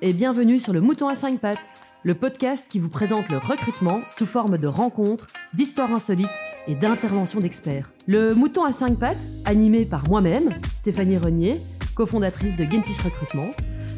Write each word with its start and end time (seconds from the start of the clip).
Et 0.00 0.12
bienvenue 0.12 0.60
sur 0.60 0.72
le 0.72 0.80
Mouton 0.80 1.08
à 1.08 1.14
5 1.14 1.40
pattes, 1.40 1.60
le 2.02 2.14
podcast 2.14 2.66
qui 2.68 2.78
vous 2.78 2.88
présente 2.88 3.30
le 3.30 3.38
recrutement 3.38 4.00
sous 4.08 4.26
forme 4.26 4.58
de 4.58 4.66
rencontres, 4.66 5.28
d'histoires 5.54 5.92
insolites 5.92 6.30
et 6.68 6.74
d'interventions 6.74 7.40
d'experts. 7.40 7.90
Le 8.06 8.34
Mouton 8.34 8.64
à 8.64 8.72
5 8.72 8.98
pattes, 8.98 9.18
animé 9.44 9.84
par 9.84 10.08
moi-même, 10.08 10.50
Stéphanie 10.72 11.18
Renier, 11.18 11.60
cofondatrice 11.94 12.56
de 12.56 12.64
Gentis 12.64 13.00
Recrutement, 13.02 13.50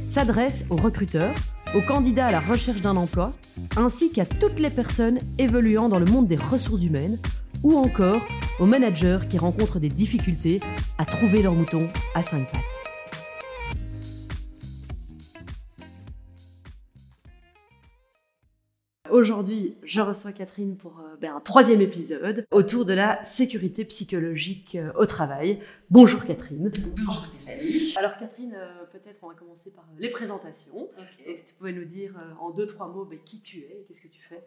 s'adresse 0.09 0.65
aux 0.71 0.77
recruteurs, 0.77 1.35
aux 1.75 1.83
candidats 1.83 2.27
à 2.27 2.33
la 2.33 2.41
recherche 2.41 2.81
d'un 2.81 2.97
emploi, 2.97 3.33
ainsi 3.77 4.11
qu'à 4.11 4.25
toutes 4.25 4.61
les 4.61 4.71
personnes 4.71 5.19
évoluant 5.39 5.89
dans 5.89 5.99
le 5.99 6.07
monde 6.07 6.27
des 6.27 6.37
ressources 6.37 6.85
humaines, 6.85 7.19
ou 7.63 7.77
encore 7.77 8.23
aux 8.61 8.67
managers 8.67 9.19
qui 9.29 9.39
rencontrent 9.39 9.81
des 9.81 9.89
difficultés 9.89 10.61
à 10.97 11.05
trouver 11.05 11.43
leur 11.43 11.55
mouton 11.55 11.89
à 12.15 12.23
5 12.23 12.51
pattes. 12.51 12.78
Aujourd'hui, 19.19 19.75
je 19.83 20.01
reçois 20.01 20.31
Catherine 20.31 20.77
pour 20.77 21.01
euh, 21.01 21.17
ben, 21.21 21.35
un 21.35 21.41
troisième 21.41 21.81
épisode 21.81 22.47
autour 22.53 22.85
de 22.85 22.93
la 22.93 23.19
sécurité 23.25 23.85
psychologique 23.85 24.77
euh, 24.77 24.93
au 24.97 25.07
travail. 25.07 25.59
Bonjour 25.91 26.25
Catherine. 26.25 26.71
Bonjour 27.05 27.27
Stéphanie. 27.27 27.95
Alors 27.97 28.17
Catherine, 28.17 28.55
euh, 28.55 28.85
peut-être 28.93 29.19
on 29.25 29.29
va 29.29 29.35
commencer 29.35 29.73
par 29.73 29.85
les 29.99 30.11
présentations. 30.11 30.89
si 31.35 31.45
tu 31.47 31.55
pouvais 31.55 31.73
nous 31.73 31.85
dire 31.85 32.15
en 32.41 32.51
deux, 32.51 32.69
trois 32.69 32.87
mots 32.87 33.05
ben, 33.05 33.19
qui 33.25 33.41
tu 33.41 33.59
es 33.59 33.81
et 33.81 33.85
qu'est-ce 33.89 34.03
que 34.03 34.07
tu 34.07 34.23
fais? 34.23 34.45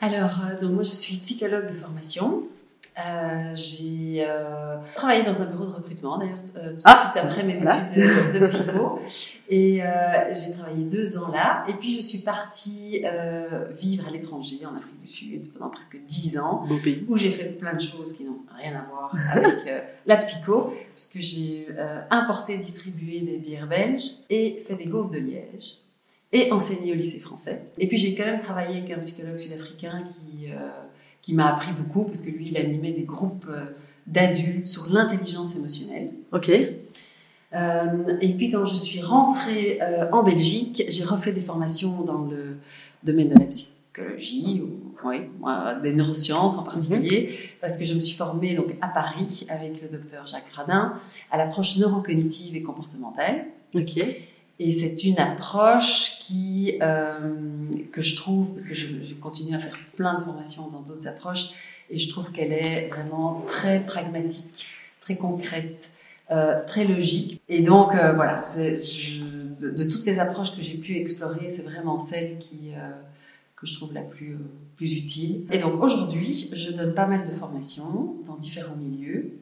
Alors, 0.00 0.40
donc 0.60 0.72
moi 0.72 0.82
je 0.82 0.90
suis 0.90 1.18
psychologue 1.18 1.68
de 1.68 1.74
formation. 1.74 2.48
Euh, 2.98 3.54
j'ai 3.54 4.24
euh, 4.26 4.76
travaillé 4.96 5.22
dans 5.22 5.40
un 5.40 5.46
bureau 5.46 5.66
de 5.66 5.72
recrutement, 5.72 6.18
d'ailleurs, 6.18 6.38
euh, 6.56 6.72
tout 6.72 6.82
Ah, 6.84 7.10
suite 7.12 7.24
après 7.24 7.42
mes 7.44 7.52
voilà. 7.54 7.88
études 7.92 8.32
de, 8.34 8.38
de 8.40 8.44
psycho. 8.46 9.00
Et 9.48 9.80
j'ai 10.34 10.52
travaillé 10.52 10.84
deux 10.84 11.16
ans 11.18 11.30
là. 11.30 11.64
Et 11.68 11.74
puis, 11.74 11.94
je 11.94 12.00
suis 12.00 12.18
partie 12.18 13.02
vivre 13.78 14.06
à 14.08 14.10
l'étranger, 14.10 14.58
en 14.66 14.76
Afrique 14.76 15.00
du 15.00 15.06
Sud, 15.06 15.52
pendant 15.54 15.70
presque 15.70 15.96
dix 16.06 16.38
ans, 16.38 16.64
Beau 16.68 16.78
pays. 16.82 17.04
où 17.08 17.16
j'ai 17.16 17.30
fait 17.30 17.44
plein 17.58 17.72
de 17.74 17.80
choses 17.80 18.12
qui 18.12 18.24
n'ont 18.24 18.40
rien 18.60 18.72
à 18.76 18.82
voir 18.90 19.14
avec 19.30 19.56
la 20.06 20.16
psycho, 20.16 20.74
puisque 20.94 21.18
j'ai 21.20 21.68
euh, 21.78 22.00
importé, 22.10 22.56
distribué 22.58 23.20
des 23.20 23.36
bières 23.36 23.66
belges 23.66 24.10
et 24.28 24.62
fait 24.66 24.74
des 24.74 24.86
gaufres 24.86 25.10
de 25.10 25.18
Liège 25.18 25.76
et 26.32 26.52
enseigné 26.52 26.92
au 26.92 26.94
lycée 26.94 27.20
français. 27.20 27.62
Et 27.78 27.86
puis 27.86 27.96
j'ai 27.98 28.14
quand 28.14 28.24
même 28.26 28.40
travaillé 28.42 28.78
avec 28.80 28.90
un 28.90 28.98
psychologue 29.00 29.38
sud-africain 29.38 30.04
qui, 30.10 30.48
qui 31.22 31.34
m'a 31.34 31.54
appris 31.54 31.72
beaucoup, 31.72 32.04
parce 32.04 32.22
que 32.22 32.30
lui, 32.30 32.48
il 32.48 32.56
animait 32.56 32.92
des 32.92 33.02
groupes 33.02 33.46
euh, 33.48 33.66
d'adultes 34.06 34.66
sur 34.66 34.90
l'intelligence 34.90 35.56
émotionnelle. 35.56 36.10
Ok. 36.32 36.50
Euh, 37.54 38.18
et 38.20 38.34
puis 38.34 38.50
quand 38.50 38.66
je 38.66 38.74
suis 38.74 39.00
rentrée 39.00 39.78
euh, 39.80 40.10
en 40.12 40.22
Belgique, 40.22 40.84
j'ai 40.88 41.04
refait 41.04 41.32
des 41.32 41.40
formations 41.40 42.02
dans 42.02 42.22
le 42.22 42.58
domaine 43.02 43.28
de 43.28 43.38
la 43.38 43.46
psychologie, 43.46 44.62
ou 44.62 44.88
oui, 45.04 45.20
des 45.82 45.94
neurosciences 45.94 46.56
en 46.56 46.64
particulier, 46.64 47.38
parce 47.60 47.78
que 47.78 47.84
je 47.84 47.94
me 47.94 48.00
suis 48.00 48.16
formée 48.16 48.54
donc 48.54 48.74
à 48.80 48.88
Paris 48.88 49.46
avec 49.48 49.80
le 49.80 49.88
docteur 49.88 50.26
Jacques 50.26 50.50
Radin 50.52 50.94
à 51.30 51.38
l'approche 51.38 51.78
neurocognitive 51.78 52.56
et 52.56 52.62
comportementale. 52.62 53.46
Ok. 53.74 53.98
Et 54.60 54.72
c'est 54.72 55.04
une 55.04 55.18
approche 55.18 56.18
qui, 56.20 56.78
euh, 56.82 57.18
que 57.92 58.02
je 58.02 58.16
trouve, 58.16 58.50
parce 58.50 58.64
que 58.64 58.74
je, 58.74 59.14
continue 59.20 59.54
à 59.54 59.60
faire 59.60 59.78
plein 59.96 60.18
de 60.18 60.24
formations 60.24 60.68
dans 60.68 60.80
d'autres 60.80 61.06
approches, 61.06 61.50
et 61.90 61.98
je 61.98 62.08
trouve 62.08 62.32
qu'elle 62.32 62.52
est 62.52 62.88
vraiment 62.88 63.44
très 63.46 63.80
pragmatique, 63.80 64.66
très 65.00 65.16
concrète, 65.16 65.92
euh, 66.30 66.60
très 66.66 66.84
logique. 66.84 67.40
Et 67.48 67.60
donc, 67.62 67.94
euh, 67.94 68.12
voilà, 68.14 68.42
je- 68.42 69.22
de, 69.60 69.70
de 69.70 69.84
toutes 69.90 70.04
les 70.06 70.18
approches 70.18 70.54
que 70.56 70.62
j'ai 70.62 70.76
pu 70.76 70.96
explorer, 70.96 71.50
c'est 71.50 71.62
vraiment 71.62 71.98
celle 71.98 72.38
qui, 72.38 72.72
euh, 72.74 72.90
que 73.56 73.66
je 73.66 73.74
trouve 73.74 73.92
la 73.94 74.02
plus, 74.02 74.34
euh, 74.34 74.38
plus 74.76 74.94
utile. 74.96 75.46
Et 75.50 75.58
donc, 75.58 75.82
aujourd'hui, 75.82 76.50
je 76.52 76.72
donne 76.72 76.94
pas 76.94 77.06
mal 77.06 77.24
de 77.24 77.32
formations 77.32 78.16
dans 78.26 78.36
différents 78.36 78.76
milieux, 78.76 79.32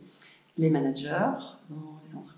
les 0.58 0.70
managers, 0.70 1.34
dans 1.68 2.00
les 2.06 2.14
entreprises, 2.14 2.36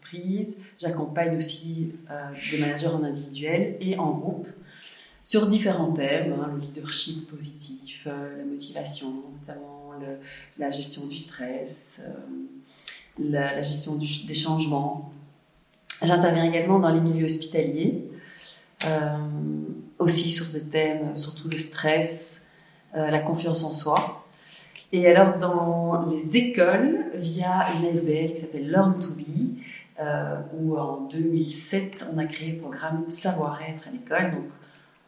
J'accompagne 0.79 1.37
aussi 1.37 1.93
euh, 2.11 2.31
des 2.53 2.59
managers 2.59 2.87
en 2.87 3.03
individuel 3.03 3.77
et 3.81 3.99
en 3.99 4.13
groupe 4.13 4.47
sur 5.23 5.47
différents 5.47 5.93
thèmes, 5.93 6.35
hein, 6.41 6.51
le 6.55 6.61
leadership 6.61 7.29
positif, 7.29 8.05
euh, 8.07 8.39
la 8.39 8.45
motivation, 8.45 9.13
notamment 9.41 9.93
la 10.59 10.71
gestion 10.71 11.07
du 11.07 11.17
stress, 11.17 12.01
euh, 12.01 12.13
la, 13.19 13.61
gestion 13.61 13.97
des 13.97 14.35
changements. 14.35 15.13
J'interviens 16.03 16.45
également 16.45 16.79
dans 16.79 16.91
les 16.91 17.01
milieux 17.01 17.25
hospitaliers, 17.25 18.05
aussi 19.99 20.31
sur 20.31 20.47
des 20.47 20.63
thèmes, 20.63 21.17
surtout 21.17 21.49
le 21.49 21.59
stress, 21.59 22.47
la 22.95 23.19
confiance 23.19 23.65
en 23.65 23.73
soi. 23.73 24.25
Et 24.93 25.07
alors 25.07 25.37
dans 25.39 26.07
les 26.11 26.37
écoles, 26.37 27.07
via 27.15 27.67
une 27.79 27.89
ASBL 27.89 28.33
qui 28.35 28.41
s'appelle 28.41 28.71
Learn 28.71 28.99
to 28.99 29.09
Be, 29.11 29.59
euh, 30.01 30.37
où 30.59 30.79
en 30.79 31.07
2007, 31.11 32.07
on 32.15 32.19
a 32.19 32.25
créé 32.25 32.53
le 32.53 32.59
programme 32.59 33.05
Savoir-être 33.09 33.89
à 33.89 33.91
l'école. 33.91 34.31
Donc, 34.33 34.45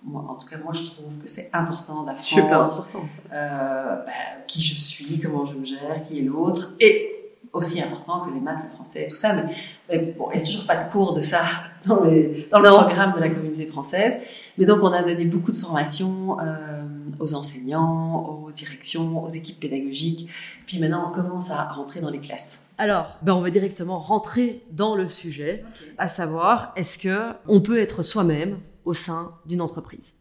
moi, 0.03 0.25
en 0.29 0.35
tout 0.35 0.49
cas, 0.49 0.57
moi, 0.63 0.73
je 0.73 0.83
trouve 0.83 1.13
que 1.23 1.29
c'est 1.29 1.51
important 1.53 2.05
Super 2.13 2.45
d'apprendre 2.49 2.81
important. 2.81 3.05
euh, 3.33 3.97
bah, 4.05 4.13
qui 4.47 4.61
je 4.63 4.75
suis, 4.75 5.21
comment 5.21 5.45
je 5.47 5.55
me 5.55 5.65
gère, 5.65 6.07
qui 6.09 6.19
est 6.19 6.23
l'autre, 6.23 6.75
et 6.81 7.17
aussi 7.53 7.83
important 7.83 8.21
que 8.21 8.33
les 8.35 8.41
maths, 8.41 8.63
le 8.65 8.71
français 8.71 9.05
et 9.05 9.07
tout 9.09 9.15
ça. 9.17 9.35
Mais, 9.35 9.55
mais 9.89 9.99
bon, 10.19 10.29
il 10.33 10.37
n'y 10.39 10.43
a 10.43 10.47
toujours 10.47 10.67
pas 10.67 10.77
de 10.77 10.91
cours 10.91 11.13
de 11.15 11.21
ça 11.21 11.43
dans, 11.87 12.03
les- 12.05 12.49
dans 12.51 12.61
le 12.61 12.69
programme 12.69 13.13
de 13.15 13.21
la 13.21 13.29
communauté 13.29 13.67
française. 13.67 14.15
Mais 14.59 14.65
donc, 14.67 14.79
on 14.83 14.93
a 14.93 15.03
donné 15.03 15.25
beaucoup 15.27 15.53
de 15.53 15.57
formations 15.57 16.39
euh, 16.41 16.83
aux 17.21 17.35
enseignants, 17.35 18.25
aux 18.27 18.51
directions, 18.51 19.23
aux 19.23 19.29
équipes 19.29 19.61
pédagogiques. 19.61 20.29
Puis 20.67 20.79
maintenant, 20.79 21.11
on 21.11 21.15
commence 21.15 21.51
à 21.51 21.65
rentrer 21.65 22.01
dans 22.01 22.11
les 22.11 22.21
classes. 22.21 22.67
Alors, 22.79 23.17
ben 23.23 23.35
on 23.35 23.41
va 23.41 23.51
directement 23.51 24.01
rentrer 24.01 24.65
dans 24.73 24.97
le 24.97 25.09
sujet, 25.09 25.65
à 25.99 26.09
savoir, 26.09 26.73
est-ce 26.77 26.99
que 26.99 27.33
on 27.47 27.61
peut 27.61 27.81
être 27.81 28.03
soi-même 28.03 28.59
au 28.85 28.95
sein 28.95 29.35
d'une 29.47 29.61
entreprise? 29.61 30.15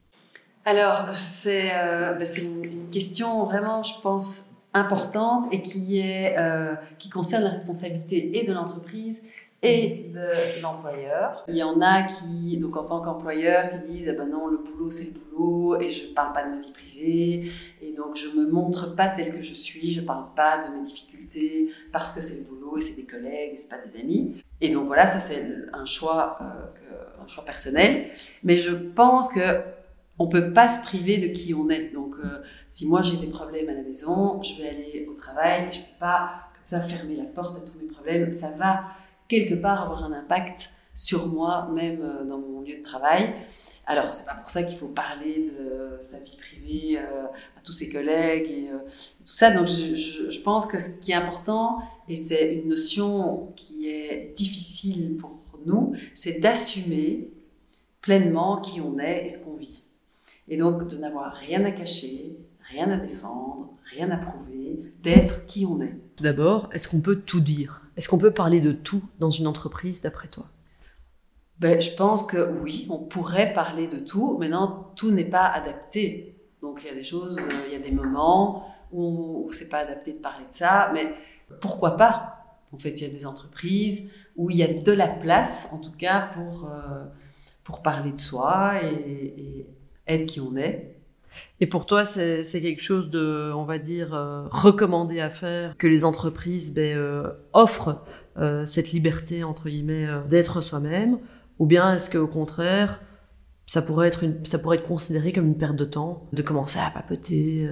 Alors, 0.65 1.07
c'est 1.13 1.71
euh, 1.73 2.23
une, 2.37 2.63
une 2.65 2.89
question 2.89 3.45
vraiment, 3.45 3.81
je 3.81 3.99
pense, 4.01 4.51
importante 4.73 5.45
et 5.51 5.61
qui, 5.61 5.99
est, 5.99 6.35
euh, 6.37 6.75
qui 6.99 7.09
concerne 7.09 7.43
la 7.43 7.49
responsabilité 7.49 8.37
et 8.39 8.45
de 8.45 8.53
l'entreprise 8.53 9.23
et 9.61 10.09
de 10.13 10.61
l'employeur. 10.61 11.43
Il 11.47 11.55
y 11.55 11.63
en 11.63 11.81
a 11.81 12.03
qui, 12.03 12.57
donc 12.57 12.77
en 12.77 12.85
tant 12.85 13.01
qu'employeur, 13.01 13.69
qui 13.69 13.91
disent 13.91 14.09
ah 14.09 14.17
ben 14.17 14.29
non, 14.29 14.47
le 14.47 14.57
boulot 14.57 14.89
c'est 14.89 15.13
le 15.13 15.19
boulot 15.19 15.81
et 15.81 15.91
je 15.91 16.09
ne 16.09 16.13
parle 16.13 16.33
pas 16.33 16.43
de 16.45 16.49
ma 16.55 16.61
vie 16.61 16.71
privée 16.71 17.51
et 17.81 17.93
donc 17.93 18.15
je 18.15 18.39
me 18.39 18.47
montre 18.47 18.95
pas 18.95 19.07
telle 19.09 19.33
que 19.33 19.41
je 19.41 19.53
suis, 19.53 19.91
je 19.91 20.01
parle 20.01 20.25
pas 20.35 20.65
de 20.65 20.73
mes 20.73 20.85
difficultés 20.85 21.71
parce 21.91 22.11
que 22.11 22.21
c'est 22.21 22.43
le 22.43 22.49
boulot 22.49 22.77
et 22.77 22.81
c'est 22.81 22.95
des 22.95 23.05
collègues 23.05 23.53
et 23.53 23.57
c'est 23.57 23.69
pas 23.69 23.81
des 23.85 23.99
amis. 23.99 24.35
Et 24.61 24.73
donc 24.73 24.87
voilà, 24.87 25.07
ça 25.07 25.19
c'est 25.19 25.45
un 25.73 25.85
choix, 25.85 26.37
euh, 26.41 27.23
un 27.23 27.27
choix 27.27 27.43
personnel. 27.43 28.11
Mais 28.43 28.55
je 28.55 28.71
pense 28.71 29.27
que 29.29 29.61
on 30.19 30.27
peut 30.27 30.51
pas 30.51 30.67
se 30.67 30.83
priver 30.83 31.17
de 31.17 31.27
qui 31.27 31.53
on 31.53 31.69
est. 31.69 31.91
Donc, 31.93 32.15
euh, 32.23 32.43
si 32.67 32.87
moi 32.87 33.01
j'ai 33.01 33.17
des 33.17 33.27
problèmes 33.27 33.69
à 33.69 33.73
la 33.73 33.81
maison, 33.81 34.43
je 34.43 34.61
vais 34.61 34.69
aller 34.69 35.07
au 35.09 35.13
travail, 35.13 35.69
je 35.71 35.79
peux 35.79 35.99
pas 35.99 36.31
comme 36.53 36.65
ça 36.65 36.81
fermer 36.81 37.15
la 37.15 37.23
porte 37.23 37.55
à 37.55 37.61
tous 37.61 37.79
mes 37.79 37.87
problèmes. 37.87 38.33
Ça 38.33 38.51
va 38.57 38.83
quelque 39.29 39.55
part 39.55 39.83
avoir 39.83 40.03
un 40.03 40.11
impact 40.11 40.71
sur 40.95 41.27
moi, 41.27 41.69
même 41.73 42.01
euh, 42.01 42.25
dans 42.25 42.39
mon 42.39 42.61
lieu 42.61 42.77
de 42.79 42.83
travail. 42.83 43.33
Alors, 43.85 44.13
c'est 44.13 44.25
pas 44.25 44.35
pour 44.35 44.49
ça 44.49 44.61
qu'il 44.63 44.77
faut 44.77 44.87
parler 44.89 45.43
de 45.49 45.97
sa 46.01 46.19
vie 46.19 46.37
privée 46.37 46.99
euh, 46.99 47.23
à 47.57 47.61
tous 47.63 47.71
ses 47.71 47.89
collègues 47.89 48.49
et 48.51 48.69
euh, 48.71 48.77
tout 49.19 49.25
ça. 49.39 49.51
Donc, 49.51 49.67
je, 49.67 49.95
je- 49.95 50.29
je 50.29 50.39
pense 50.41 50.67
que 50.67 50.77
ce 50.77 50.99
qui 50.99 51.11
est 51.11 51.15
important, 51.15 51.79
et 52.09 52.15
c'est 52.17 52.55
une 52.55 52.67
notion 52.69 53.53
qui 53.55 53.89
est 53.89 54.33
difficile 54.35 55.17
pour 55.17 55.31
nous, 55.65 55.93
c'est 56.15 56.39
d'assumer 56.39 57.31
pleinement 58.01 58.61
qui 58.61 58.79
on 58.81 58.99
est 58.99 59.25
et 59.25 59.29
ce 59.29 59.43
qu'on 59.43 59.55
vit. 59.55 59.83
Et 60.47 60.57
donc 60.57 60.87
de 60.87 60.97
n'avoir 60.97 61.33
rien 61.33 61.63
à 61.65 61.71
cacher, 61.71 62.35
rien 62.69 62.89
à 62.91 62.97
défendre, 62.97 63.69
rien 63.91 64.11
à 64.11 64.17
prouver, 64.17 64.93
d'être 65.01 65.45
qui 65.47 65.65
on 65.65 65.81
est. 65.81 65.97
Tout 66.15 66.23
d'abord, 66.23 66.69
est-ce 66.73 66.87
qu'on 66.87 67.01
peut 67.01 67.17
tout 67.17 67.39
dire? 67.39 67.81
Est-ce 67.97 68.07
qu'on 68.09 68.17
peut 68.17 68.31
parler 68.31 68.61
de 68.61 68.71
tout 68.71 69.01
dans 69.19 69.29
une 69.29 69.47
entreprise, 69.47 70.01
d'après 70.01 70.27
toi? 70.27 70.45
Ben, 71.59 71.81
je 71.81 71.93
pense 71.95 72.23
que 72.23 72.51
oui, 72.61 72.87
on 72.89 72.99
pourrait 72.99 73.53
parler 73.53 73.87
de 73.87 73.99
tout. 73.99 74.37
Maintenant, 74.37 74.91
tout 74.95 75.11
n'est 75.11 75.25
pas 75.25 75.47
adapté. 75.47 76.35
Donc 76.61 76.81
il 76.83 76.87
y 76.87 76.91
a 76.91 76.95
des 76.95 77.03
choses, 77.03 77.37
euh, 77.37 77.49
il 77.67 77.73
y 77.73 77.75
a 77.75 77.79
des 77.79 77.91
moments 77.91 78.67
où, 78.91 79.45
où 79.45 79.51
c'est 79.51 79.69
pas 79.69 79.79
adapté 79.79 80.13
de 80.13 80.19
parler 80.19 80.45
de 80.45 80.53
ça, 80.53 80.91
mais 80.93 81.13
pourquoi 81.61 81.97
pas? 81.97 82.35
En 82.71 82.77
fait, 82.77 82.91
il 82.91 83.01
y 83.01 83.05
a 83.05 83.09
des 83.09 83.25
entreprises 83.25 84.11
où 84.35 84.49
il 84.49 84.57
y 84.57 84.63
a 84.63 84.71
de 84.71 84.91
la 84.91 85.07
place, 85.07 85.69
en 85.73 85.79
tout 85.79 85.91
cas, 85.97 86.29
pour, 86.33 86.65
euh, 86.65 87.03
pour 87.63 87.81
parler 87.81 88.11
de 88.11 88.19
soi 88.19 88.83
et, 88.83 89.33
et 89.37 89.67
être 90.07 90.25
qui 90.25 90.39
on 90.39 90.55
est. 90.55 90.98
Et 91.61 91.67
pour 91.67 91.85
toi, 91.85 92.05
c'est 92.05 92.43
quelque 92.61 92.81
chose 92.81 93.09
de, 93.09 93.51
on 93.53 93.65
va 93.65 93.79
dire, 93.79 94.13
euh, 94.13 94.47
recommandé 94.49 95.19
à 95.19 95.29
faire, 95.29 95.75
que 95.77 95.87
les 95.87 96.05
entreprises 96.05 96.73
ben, 96.73 96.97
euh, 96.97 97.29
offrent 97.53 98.01
euh, 98.37 98.65
cette 98.65 98.91
liberté, 98.91 99.43
entre 99.43 99.67
guillemets, 99.67 100.07
d'être 100.29 100.61
soi-même 100.61 101.19
Ou 101.59 101.65
bien 101.65 101.95
est-ce 101.95 102.09
qu'au 102.09 102.27
contraire, 102.27 103.01
ça 103.65 103.81
pourrait 103.81 104.07
être 104.07 104.23
une, 104.23 104.45
ça 104.45 104.57
pourrait 104.57 104.77
être 104.77 104.87
considéré 104.87 105.33
comme 105.33 105.47
une 105.47 105.57
perte 105.57 105.75
de 105.75 105.85
temps 105.85 106.27
de 106.31 106.41
commencer 106.41 106.79
à 106.79 106.89
papoter 106.91 107.67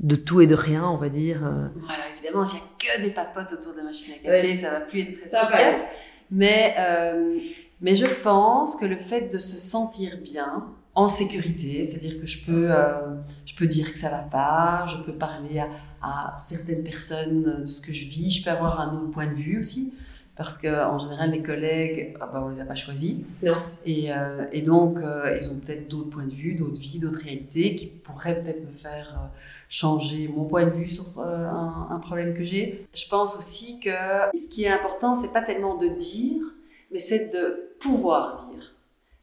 de 0.00 0.16
tout 0.16 0.40
et 0.40 0.46
de 0.46 0.56
rien, 0.56 0.84
on 0.84 0.96
va 0.96 1.08
dire. 1.08 1.38
Voilà, 1.38 2.02
évidemment, 2.12 2.44
s'il 2.44 2.58
n'y 2.58 2.64
a 2.64 2.96
que 2.96 3.02
des 3.02 3.10
papotes 3.10 3.52
autour 3.52 3.72
de 3.72 3.78
la 3.78 3.84
machine 3.84 4.14
à 4.14 4.18
café, 4.18 4.54
ça 4.56 4.72
va 4.72 4.80
plus 4.80 5.00
être 5.00 5.16
très 5.16 5.26
efficace. 5.26 5.84
Mais, 6.32 6.74
mais 7.80 7.94
je 7.94 8.06
pense 8.06 8.74
que 8.74 8.84
le 8.84 8.96
fait 8.96 9.32
de 9.32 9.38
se 9.38 9.56
sentir 9.56 10.18
bien, 10.20 10.66
en 10.96 11.08
sécurité, 11.08 11.84
c'est-à-dire 11.84 12.18
que 12.18 12.26
je 12.26 12.44
peux, 12.44 12.68
euh, 12.70 13.14
je 13.44 13.54
peux 13.54 13.66
dire 13.66 13.92
que 13.92 13.98
ça 13.98 14.08
va 14.08 14.22
pas, 14.22 14.86
je 14.86 14.96
peux 15.04 15.12
parler 15.12 15.58
à, 15.58 15.68
à 16.02 16.38
certaines 16.38 16.82
personnes 16.82 17.60
de 17.60 17.64
ce 17.66 17.82
que 17.82 17.92
je 17.92 18.06
vis, 18.06 18.30
je 18.30 18.44
peux 18.44 18.50
avoir 18.50 18.80
un 18.80 18.96
autre 18.96 19.10
point 19.10 19.26
de 19.26 19.34
vue 19.34 19.58
aussi, 19.58 19.92
parce 20.36 20.56
qu'en 20.56 20.98
général, 20.98 21.32
les 21.32 21.42
collègues, 21.42 22.16
ah 22.18 22.30
bah, 22.32 22.42
on 22.44 22.48
les 22.48 22.60
a 22.60 22.64
pas 22.64 22.74
choisis. 22.74 23.16
Non. 23.42 23.56
Et, 23.84 24.10
euh, 24.10 24.46
et 24.52 24.62
donc, 24.62 24.98
euh, 24.98 25.38
ils 25.38 25.48
ont 25.50 25.56
peut-être 25.56 25.86
d'autres 25.88 26.08
points 26.10 26.26
de 26.26 26.34
vue, 26.34 26.54
d'autres 26.54 26.80
vies, 26.80 26.98
d'autres 26.98 27.20
réalités 27.22 27.74
qui 27.74 27.86
pourraient 27.86 28.42
peut-être 28.42 28.64
me 28.64 28.72
faire 28.72 29.30
changer 29.68 30.28
mon 30.28 30.44
point 30.44 30.64
de 30.64 30.70
vue 30.70 30.88
sur 30.88 31.18
un, 31.20 31.88
un 31.90 31.98
problème 31.98 32.32
que 32.32 32.42
j'ai. 32.42 32.86
Je 32.94 33.08
pense 33.08 33.36
aussi 33.36 33.80
que 33.80 33.90
ce 34.34 34.48
qui 34.48 34.64
est 34.64 34.70
important, 34.70 35.14
c'est 35.14 35.32
pas 35.32 35.42
tellement 35.42 35.76
de 35.76 35.88
dire, 35.88 36.42
mais 36.90 36.98
c'est 36.98 37.28
de 37.32 37.74
pouvoir 37.80 38.34
dire. 38.50 38.75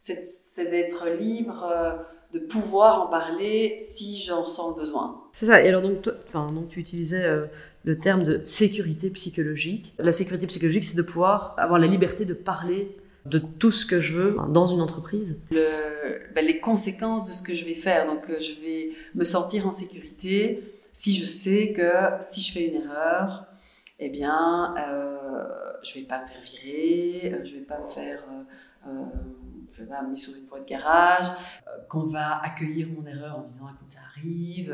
C'est 0.03 0.69
d'être 0.69 1.07
libre 1.17 1.63
euh, 1.63 1.93
de 2.33 2.39
pouvoir 2.39 3.03
en 3.03 3.07
parler 3.07 3.75
si 3.77 4.21
j'en 4.21 4.43
ressens 4.43 4.71
le 4.71 4.75
besoin. 4.75 5.23
C'est 5.31 5.45
ça. 5.45 5.63
Et 5.63 5.69
alors 5.69 5.81
donc, 5.81 6.01
toi, 6.01 6.13
enfin, 6.27 6.47
donc 6.47 6.67
tu 6.69 6.79
utilisais 6.79 7.23
euh, 7.23 7.45
le 7.85 7.97
terme 7.97 8.23
de 8.23 8.41
sécurité 8.43 9.09
psychologique. 9.11 9.93
La 9.99 10.11
sécurité 10.11 10.45
psychologique, 10.47 10.83
c'est 10.83 10.97
de 10.97 11.03
pouvoir 11.03 11.55
avoir 11.57 11.79
la 11.79 11.87
liberté 11.87 12.25
de 12.25 12.33
parler 12.33 12.97
de 13.25 13.37
tout 13.37 13.71
ce 13.71 13.85
que 13.85 14.01
je 14.01 14.13
veux 14.13 14.35
dans 14.49 14.65
une 14.65 14.81
entreprise. 14.81 15.39
Le, 15.51 15.63
ben, 16.35 16.45
les 16.45 16.59
conséquences 16.59 17.25
de 17.25 17.31
ce 17.31 17.41
que 17.41 17.55
je 17.55 17.63
vais 17.63 17.73
faire. 17.73 18.05
Donc, 18.05 18.29
euh, 18.29 18.41
je 18.41 18.59
vais 18.61 18.91
me 19.15 19.23
sentir 19.23 19.67
en 19.67 19.71
sécurité 19.71 20.63
si 20.91 21.15
je 21.15 21.23
sais 21.23 21.71
que 21.71 21.91
si 22.19 22.41
je 22.41 22.51
fais 22.51 22.65
une 22.65 22.81
erreur, 22.81 23.45
eh 23.99 24.09
bien, 24.09 24.75
euh, 24.77 25.47
je 25.81 25.93
vais 25.93 26.05
pas 26.05 26.21
me 26.21 26.27
faire 26.27 26.41
virer, 26.43 27.45
je 27.45 27.53
vais 27.53 27.61
pas 27.61 27.79
me 27.79 27.89
faire, 27.89 28.23
je 29.73 29.83
vais 29.83 29.89
mettre 29.89 30.17
sur 30.17 30.35
une 30.37 30.45
voie 30.47 30.59
de 30.59 30.65
garage, 30.65 31.27
euh, 31.67 31.83
qu'on 31.89 32.05
va 32.05 32.39
accueillir 32.43 32.87
mon 32.89 33.05
erreur 33.05 33.39
en 33.39 33.41
disant 33.41 33.65
écoute 33.73 33.89
ça 33.89 33.99
arrive, 34.15 34.71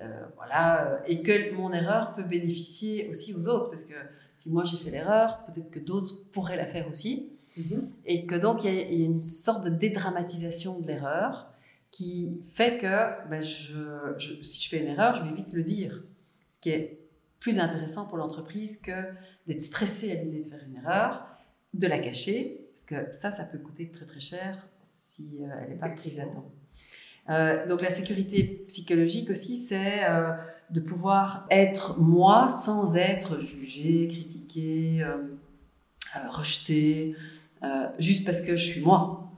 euh, 0.00 0.26
voilà, 0.36 0.86
euh, 0.86 0.98
et 1.06 1.22
que 1.22 1.52
mon 1.54 1.72
erreur 1.72 2.14
peut 2.14 2.22
bénéficier 2.22 3.08
aussi 3.08 3.34
aux 3.34 3.46
autres 3.48 3.68
parce 3.68 3.84
que 3.84 3.94
si 4.36 4.50
moi 4.50 4.64
j'ai 4.64 4.78
fait 4.78 4.90
l'erreur, 4.90 5.44
peut-être 5.44 5.70
que 5.70 5.78
d'autres 5.78 6.30
pourraient 6.32 6.56
la 6.56 6.66
faire 6.66 6.88
aussi. 6.88 7.32
Et 8.06 8.24
que 8.26 8.36
donc, 8.36 8.64
il 8.64 8.72
y, 8.72 8.78
a- 8.78 8.82
il 8.88 9.00
y 9.00 9.02
a 9.02 9.06
une 9.06 9.20
sorte 9.20 9.64
de 9.64 9.68
dédramatisation 9.70 10.80
de 10.80 10.86
l'erreur 10.86 11.52
qui 11.90 12.40
fait 12.54 12.78
que 12.78 13.28
ben, 13.28 13.42
je, 13.42 14.14
je- 14.16 14.40
si 14.40 14.62
je 14.62 14.68
fais 14.70 14.80
une 14.80 14.86
erreur, 14.88 15.16
je 15.16 15.22
vais 15.28 15.34
vite 15.34 15.52
le 15.52 15.62
dire. 15.62 16.02
Ce 16.48 16.58
qui 16.58 16.70
est 16.70 17.00
plus 17.38 17.58
intéressant 17.58 18.06
pour 18.06 18.16
l'entreprise 18.16 18.80
que 18.80 18.92
d'être 19.46 19.62
stressé 19.62 20.10
à 20.12 20.22
l'idée 20.22 20.40
de 20.40 20.46
faire 20.46 20.60
une 20.66 20.76
erreur, 20.76 21.26
de 21.74 21.86
la 21.86 21.98
cacher, 21.98 22.59
parce 22.80 22.84
que 22.84 23.12
ça, 23.12 23.30
ça 23.30 23.44
peut 23.44 23.58
coûter 23.58 23.90
très 23.90 24.06
très 24.06 24.20
cher 24.20 24.68
si 24.82 25.38
euh, 25.42 25.48
elle 25.62 25.70
n'est 25.70 25.78
pas 25.78 25.88
prise 25.88 26.20
à 26.20 26.24
temps. 26.24 26.50
Euh, 27.28 27.66
donc 27.66 27.82
la 27.82 27.90
sécurité 27.90 28.64
psychologique 28.68 29.30
aussi, 29.30 29.56
c'est 29.56 30.04
euh, 30.08 30.32
de 30.70 30.80
pouvoir 30.80 31.46
être 31.50 31.98
moi 31.98 32.48
sans 32.48 32.96
être 32.96 33.38
jugé, 33.38 34.08
critiqué, 34.08 35.04
rejeté, 36.30 37.14
juste 37.98 38.24
parce 38.24 38.40
que 38.40 38.56
je 38.56 38.64
suis 38.64 38.80
moi. 38.80 39.30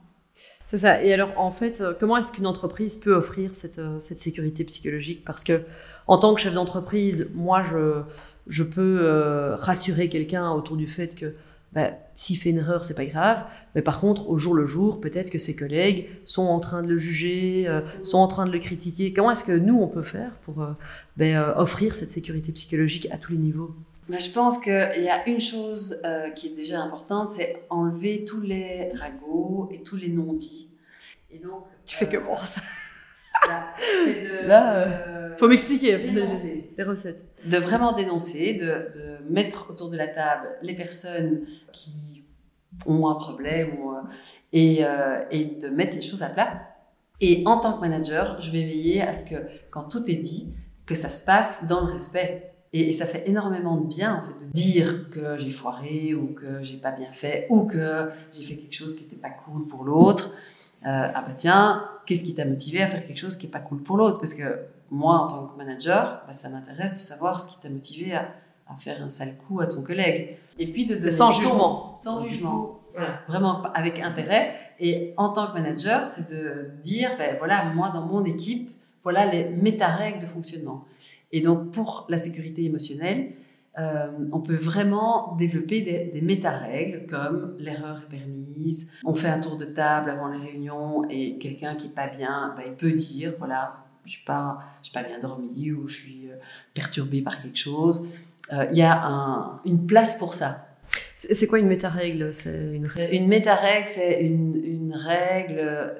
C'est 0.65 0.77
ça. 0.77 1.03
Et 1.03 1.13
alors, 1.13 1.33
en 1.37 1.51
fait, 1.51 1.83
comment 1.99 2.17
est-ce 2.17 2.31
qu'une 2.33 2.47
entreprise 2.47 2.95
peut 2.95 3.13
offrir 3.13 3.55
cette, 3.55 3.81
cette 3.99 4.19
sécurité 4.19 4.63
psychologique? 4.63 5.23
Parce 5.25 5.43
que, 5.43 5.61
en 6.07 6.17
tant 6.17 6.33
que 6.33 6.41
chef 6.41 6.53
d'entreprise, 6.53 7.29
moi, 7.33 7.63
je, 7.63 8.01
je 8.47 8.63
peux 8.63 9.53
rassurer 9.55 10.07
quelqu'un 10.09 10.51
autour 10.51 10.77
du 10.77 10.87
fait 10.87 11.15
que 11.15 11.35
bah, 11.73 11.91
s'il 12.17 12.37
fait 12.37 12.49
une 12.49 12.57
erreur, 12.57 12.83
c'est 12.83 12.95
pas 12.95 13.05
grave. 13.05 13.43
Mais 13.75 13.81
par 13.81 13.99
contre, 13.99 14.29
au 14.29 14.37
jour 14.37 14.53
le 14.53 14.67
jour, 14.67 15.01
peut-être 15.01 15.29
que 15.29 15.37
ses 15.37 15.55
collègues 15.55 16.07
sont 16.25 16.45
en 16.45 16.59
train 16.59 16.81
de 16.81 16.87
le 16.87 16.97
juger, 16.97 17.65
euh, 17.67 17.81
sont 18.03 18.19
en 18.19 18.27
train 18.27 18.45
de 18.45 18.51
le 18.51 18.59
critiquer. 18.59 19.13
Comment 19.13 19.31
est-ce 19.31 19.43
que 19.43 19.51
nous, 19.51 19.79
on 19.79 19.87
peut 19.87 20.03
faire 20.03 20.31
pour 20.45 20.61
euh, 20.61 20.73
ben, 21.17 21.35
euh, 21.35 21.55
offrir 21.55 21.95
cette 21.95 22.11
sécurité 22.11 22.51
psychologique 22.51 23.07
à 23.11 23.17
tous 23.17 23.31
les 23.31 23.39
niveaux? 23.39 23.75
Mais 24.09 24.19
je 24.19 24.31
pense 24.31 24.59
qu'il 24.59 24.71
y 24.71 25.09
a 25.09 25.27
une 25.27 25.39
chose 25.39 26.01
qui 26.35 26.47
est 26.47 26.55
déjà 26.55 26.81
importante, 26.81 27.29
c'est 27.29 27.63
enlever 27.69 28.25
tous 28.25 28.41
les 28.41 28.91
ragots 28.93 29.69
et 29.71 29.81
tous 29.81 29.95
les 29.95 30.09
non-dits. 30.09 30.69
Et 31.33 31.39
donc, 31.39 31.63
Tu 31.85 31.95
fais 31.95 32.05
euh, 32.05 32.19
comment 32.19 32.45
ça 32.45 32.61
là, 33.47 33.73
de, 34.43 34.47
Là, 34.47 34.85
de- 34.85 35.35
Faut 35.37 35.47
m'expliquer 35.47 35.97
les 36.77 36.83
recettes. 36.83 37.21
de 37.45 37.57
vraiment 37.57 37.93
dénoncer, 37.93 38.53
de, 38.53 38.65
de 38.65 39.31
mettre 39.33 39.69
autour 39.71 39.89
de 39.89 39.97
la 39.97 40.07
table 40.07 40.47
les 40.61 40.75
personnes 40.75 41.45
qui 41.71 42.23
ont 42.85 43.07
un 43.07 43.15
problème 43.15 43.79
ou, 43.79 43.91
euh, 43.91 44.01
et, 44.51 44.79
euh, 44.85 45.23
et 45.31 45.45
de 45.45 45.67
mettre 45.69 45.95
les 45.95 46.01
choses 46.01 46.23
à 46.23 46.29
plat. 46.29 46.61
Et 47.21 47.43
en 47.45 47.57
tant 47.59 47.73
que 47.73 47.81
manager, 47.81 48.41
je 48.41 48.51
vais 48.51 48.63
veiller 48.63 49.01
à 49.01 49.13
ce 49.13 49.23
que 49.29 49.35
quand 49.71 49.83
tout 49.83 50.09
est 50.09 50.15
dit, 50.15 50.53
que 50.85 50.95
ça 50.95 51.09
se 51.09 51.23
passe 51.23 51.65
dans 51.67 51.85
le 51.85 51.91
respect. 51.93 52.49
Et, 52.73 52.89
et 52.89 52.93
ça 52.93 53.05
fait 53.05 53.29
énormément 53.29 53.77
de 53.77 53.87
bien 53.87 54.15
en 54.15 54.21
fait 54.27 54.45
de 54.47 54.51
dire 54.51 55.09
que 55.11 55.37
j'ai 55.37 55.51
foiré 55.51 56.13
ou 56.15 56.33
que 56.33 56.63
j'ai 56.63 56.77
pas 56.77 56.91
bien 56.91 57.11
fait 57.11 57.45
ou 57.49 57.65
que 57.67 58.09
j'ai 58.33 58.43
fait 58.43 58.55
quelque 58.55 58.73
chose 58.73 58.95
qui 58.95 59.03
n'était 59.03 59.15
pas 59.15 59.29
cool 59.29 59.67
pour 59.67 59.83
l'autre. 59.83 60.35
Euh, 60.85 61.11
ah 61.15 61.21
bah 61.21 61.33
tiens, 61.35 61.87
qu'est-ce 62.05 62.23
qui 62.23 62.35
t'a 62.35 62.45
motivé 62.45 62.81
à 62.81 62.87
faire 62.87 63.05
quelque 63.05 63.19
chose 63.19 63.37
qui 63.37 63.45
n'est 63.45 63.51
pas 63.51 63.59
cool 63.59 63.81
pour 63.83 63.97
l'autre? 63.97 64.19
Parce 64.19 64.33
que 64.33 64.59
moi, 64.91 65.15
en 65.19 65.27
tant 65.27 65.47
que 65.47 65.57
manager, 65.57 66.23
bah, 66.27 66.33
ça 66.33 66.49
m'intéresse 66.49 66.93
de 66.93 67.03
savoir 67.03 67.39
ce 67.39 67.49
qui 67.49 67.59
t'a 67.59 67.69
motivé 67.69 68.13
à, 68.13 68.27
à 68.67 68.77
faire 68.77 69.01
un 69.01 69.09
sale 69.09 69.35
coup 69.47 69.61
à 69.61 69.67
ton 69.67 69.81
collègue. 69.81 70.37
Et 70.59 70.67
puis 70.67 70.85
de 70.85 70.95
donner 70.95 71.11
sans 71.11 71.31
jugement. 71.31 71.95
Sans 71.95 72.25
jugement. 72.25 72.79
Voilà. 72.93 73.21
Vraiment 73.27 73.63
avec 73.73 73.99
intérêt. 73.99 74.55
Et 74.79 75.13
en 75.17 75.29
tant 75.29 75.47
que 75.47 75.53
manager, 75.53 76.05
c'est 76.05 76.29
de 76.29 76.71
dire, 76.83 77.11
ben 77.17 77.37
voilà, 77.37 77.65
moi 77.73 77.89
dans 77.89 78.05
mon 78.05 78.23
équipe, 78.25 78.71
voilà 79.03 79.25
les 79.25 79.49
méta-règles 79.49 80.19
de 80.19 80.27
fonctionnement. 80.27 80.85
Et 81.31 81.41
donc 81.41 81.71
pour 81.71 82.05
la 82.09 82.17
sécurité 82.17 82.65
émotionnelle, 82.65 83.31
euh, 83.79 84.07
on 84.31 84.39
peut 84.39 84.55
vraiment 84.55 85.35
développer 85.37 85.81
des, 85.81 86.11
des 86.13 86.21
méta-règles 86.21 87.05
comme 87.07 87.55
l'erreur 87.59 88.01
est 88.05 88.17
permise, 88.17 88.91
on 89.03 89.15
fait 89.15 89.29
un 89.29 89.39
tour 89.39 89.57
de 89.57 89.65
table 89.65 90.09
avant 90.11 90.27
les 90.27 90.37
réunions 90.37 91.03
et 91.09 91.37
quelqu'un 91.39 91.75
qui 91.75 91.87
n'est 91.87 91.93
pas 91.93 92.07
bien, 92.07 92.53
ben, 92.55 92.63
il 92.67 92.73
peut 92.73 92.91
dire, 92.91 93.33
voilà, 93.39 93.77
je 94.05 94.11
suis 94.11 94.23
pas, 94.25 94.59
je 94.81 94.89
suis 94.89 94.93
pas 94.93 95.03
bien 95.03 95.19
dormi 95.19 95.71
ou 95.71 95.87
je 95.87 95.95
suis 95.95 96.29
euh, 96.29 96.35
perturbé 96.73 97.21
par 97.21 97.41
quelque 97.41 97.57
chose. 97.57 98.07
Euh, 98.51 98.65
Il 98.71 98.77
y 98.77 98.81
a 98.83 99.05
un- 99.07 99.59
une 99.65 99.85
place 99.87 100.17
pour 100.19 100.33
ça. 100.33 100.67
C'est 101.15 101.47
quoi 101.47 101.57
une 101.59 101.67
méta-règle? 101.67 102.33
C'est 102.33 102.75
une 102.75 102.85
règle 102.85 103.15
Une 103.15 103.27
méta-règle, 103.27 103.87
c'est 103.87 104.21
une, 104.21 104.55
une 104.63 104.93
règle 104.93 105.95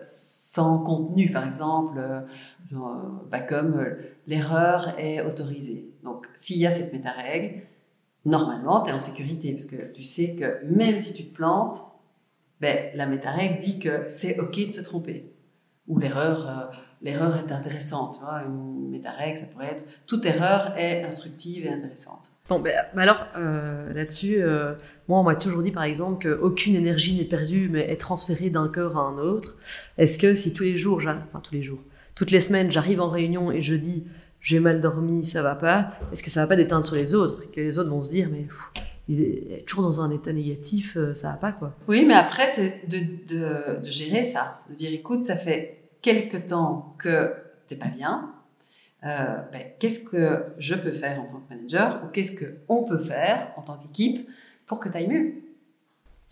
sans 0.53 0.83
contenu, 0.83 1.31
par 1.31 1.47
exemple, 1.47 1.97
euh, 1.97 2.19
euh, 2.73 2.77
bah, 3.31 3.39
comme 3.39 3.79
euh, 3.79 3.95
l'erreur 4.27 4.93
est 4.99 5.19
autorisée. 5.19 5.89
Donc, 6.03 6.27
s'il 6.35 6.57
y 6.57 6.67
a 6.67 6.69
cette 6.69 6.93
méta-règle, 6.93 7.63
normalement, 8.23 8.81
tu 8.81 8.91
es 8.91 8.93
en 8.93 8.99
sécurité, 8.99 9.49
parce 9.49 9.65
que 9.65 9.91
tu 9.93 10.03
sais 10.03 10.35
que 10.35 10.63
même 10.65 10.99
si 10.99 11.15
tu 11.15 11.25
te 11.25 11.33
plantes, 11.33 11.73
ben, 12.61 12.91
la 12.93 13.07
méta-règle 13.07 13.57
dit 13.57 13.79
que 13.79 14.05
c'est 14.09 14.39
OK 14.39 14.67
de 14.67 14.71
se 14.71 14.81
tromper. 14.81 15.33
Ou 15.87 15.97
l'erreur 15.97 16.71
l'erreur 17.03 17.37
est 17.37 17.51
intéressante. 17.51 18.15
Tu 18.17 18.23
vois, 18.23 18.41
une 18.47 18.89
méta-règle, 18.89 19.39
ça 19.39 19.45
pourrait 19.45 19.71
être 19.71 19.83
toute 20.07 20.25
erreur 20.25 20.73
est 20.77 21.03
instructive 21.03 21.65
et 21.65 21.69
intéressante. 21.69 22.29
Bon, 22.49 22.59
ben, 22.59 22.73
alors, 22.97 23.25
euh, 23.37 23.93
là-dessus, 23.93 24.37
euh, 24.39 24.73
moi, 25.07 25.19
on 25.19 25.23
m'a 25.23 25.35
toujours 25.35 25.61
dit, 25.61 25.71
par 25.71 25.83
exemple, 25.83 26.27
qu'aucune 26.27 26.75
énergie 26.75 27.17
n'est 27.17 27.23
perdue, 27.25 27.69
mais 27.69 27.89
est 27.89 27.99
transférée 27.99 28.49
d'un 28.49 28.67
corps 28.67 28.97
à 28.97 29.01
un 29.01 29.17
autre. 29.17 29.57
Est-ce 29.97 30.17
que 30.17 30.35
si 30.35 30.53
tous 30.53 30.63
les 30.63 30.77
jours, 30.77 31.01
enfin 31.01 31.39
tous 31.41 31.53
les 31.53 31.63
jours, 31.63 31.79
toutes 32.15 32.31
les 32.31 32.41
semaines, 32.41 32.71
j'arrive 32.71 33.01
en 33.01 33.09
réunion 33.09 33.51
et 33.51 33.61
je 33.61 33.75
dis 33.75 34.03
j'ai 34.41 34.59
mal 34.59 34.81
dormi, 34.81 35.23
ça 35.23 35.41
va 35.41 35.55
pas, 35.55 35.93
est-ce 36.11 36.21
que 36.21 36.29
ça 36.29 36.41
va 36.41 36.47
pas 36.47 36.57
déteindre 36.57 36.83
sur 36.83 36.95
les 36.95 37.15
autres? 37.15 37.49
Que 37.51 37.61
les 37.61 37.79
autres 37.79 37.89
vont 37.89 38.03
se 38.03 38.11
dire 38.11 38.27
mais 38.29 38.41
pff, 38.41 38.83
il 39.07 39.21
est 39.21 39.65
toujours 39.65 39.83
dans 39.85 40.01
un 40.01 40.11
état 40.11 40.33
négatif, 40.33 40.97
euh, 40.97 41.13
ça 41.13 41.29
va 41.29 41.37
pas 41.37 41.53
quoi. 41.53 41.73
Oui, 41.87 42.03
mais 42.05 42.13
après, 42.13 42.47
c'est 42.47 42.87
de, 42.89 42.97
de, 43.33 43.79
de 43.79 43.89
gérer 43.89 44.25
ça. 44.25 44.59
De 44.69 44.75
dire, 44.75 44.91
écoute, 44.91 45.23
ça 45.23 45.37
fait 45.37 45.82
quelque 46.03 46.37
temps 46.37 46.95
que 46.99 47.33
t'es 47.67 47.75
pas 47.75 47.87
bien. 47.87 48.31
Euh, 49.03 49.37
ben, 49.51 49.63
qu'est-ce 49.79 50.07
que 50.07 50.53
je 50.59 50.75
peux 50.75 50.91
faire 50.91 51.19
en 51.19 51.25
tant 51.25 51.39
que 51.39 51.55
manager 51.55 52.01
ou 52.03 52.07
qu'est-ce 52.09 52.39
qu'on 52.67 52.83
peut 52.83 52.99
faire 52.99 53.51
en 53.57 53.63
tant 53.63 53.77
qu'équipe 53.77 54.29
pour 54.67 54.79
que 54.79 54.87
tu 54.87 54.97
ailles 54.97 55.07
mieux? 55.07 55.33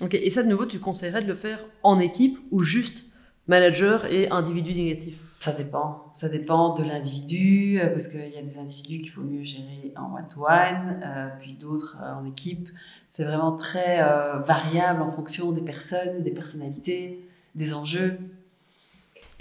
Ok, 0.01 0.13
et 0.13 0.29
ça 0.29 0.43
de 0.43 0.47
nouveau, 0.47 0.67
tu 0.67 0.79
conseillerais 0.79 1.23
de 1.23 1.27
le 1.27 1.35
faire 1.35 1.59
en 1.81 1.99
équipe 1.99 2.37
ou 2.51 2.61
juste 2.61 3.05
manager 3.47 4.05
et 4.05 4.29
individu 4.29 4.73
négatif? 4.73 5.17
Ça 5.39 5.53
dépend. 5.53 6.11
Ça 6.13 6.29
dépend 6.29 6.75
de 6.75 6.83
l'individu, 6.83 7.79
euh, 7.79 7.87
parce 7.87 8.07
qu'il 8.07 8.29
y 8.29 8.37
a 8.37 8.43
des 8.43 8.59
individus 8.59 9.01
qu'il 9.01 9.09
faut 9.09 9.21
mieux 9.21 9.43
gérer 9.43 9.91
en 9.97 10.15
one-to-one, 10.15 11.01
euh, 11.03 11.29
puis 11.39 11.53
d'autres 11.53 11.97
euh, 11.99 12.13
en 12.13 12.25
équipe. 12.25 12.69
C'est 13.07 13.23
vraiment 13.23 13.57
très 13.57 13.97
variable 14.45 15.01
en 15.01 15.11
fonction 15.11 15.51
des 15.51 15.61
personnes, 15.61 16.23
des 16.23 16.31
personnalités, 16.31 17.27
des 17.55 17.73
enjeux. 17.73 18.17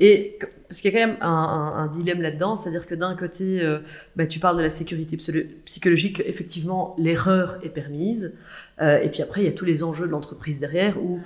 Et 0.00 0.38
parce 0.66 0.80
qu'il 0.80 0.90
y 0.90 0.96
a 0.96 0.98
quand 0.98 1.06
même 1.06 1.18
un, 1.20 1.86
dilemme 1.92 2.22
là-dedans, 2.22 2.56
c'est-à-dire 2.56 2.86
que 2.86 2.94
d'un 2.94 3.14
côté, 3.14 3.60
euh, 3.60 3.80
bah, 4.16 4.26
tu 4.26 4.38
parles 4.38 4.56
de 4.56 4.62
la 4.62 4.70
sécurité 4.70 5.18
psychologique, 5.66 6.22
effectivement, 6.24 6.96
l'erreur 6.98 7.58
est 7.62 7.68
permise, 7.68 8.34
euh, 8.80 8.98
et 8.98 9.10
puis 9.10 9.20
après, 9.20 9.42
il 9.42 9.44
y 9.44 9.48
a 9.48 9.52
tous 9.52 9.66
les 9.66 9.84
enjeux 9.84 10.06
de 10.06 10.10
l'entreprise 10.12 10.58
derrière 10.58 10.96
où, 11.02 11.20